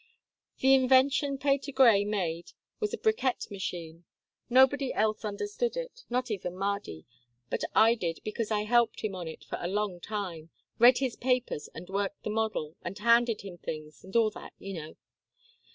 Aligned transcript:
The 0.61 0.73
invention 0.73 1.37
Patergrey 1.37 2.03
made 2.05 2.53
was 2.79 2.91
a 2.91 2.97
bricquette 2.97 3.51
machine. 3.51 4.05
Nobody 4.49 4.91
else 4.91 5.23
understood 5.23 5.77
it 5.77 6.05
not 6.09 6.31
even 6.31 6.55
Mardy 6.57 7.05
but 7.51 7.63
I 7.75 7.93
did, 7.93 8.19
because 8.23 8.49
I 8.49 8.63
helped 8.63 9.01
him 9.01 9.13
on 9.13 9.27
it 9.27 9.43
for 9.43 9.59
a 9.61 9.67
long 9.67 9.99
time 9.99 10.49
read 10.79 10.97
his 10.97 11.15
papers 11.15 11.67
and 11.75 11.87
worked 11.87 12.23
the 12.23 12.31
model, 12.31 12.75
and 12.81 12.97
handed 12.97 13.41
him 13.41 13.59
things, 13.59 14.03
and 14.03 14.15
all 14.15 14.31
that, 14.31 14.53
you 14.57 14.73
know. 14.73 14.95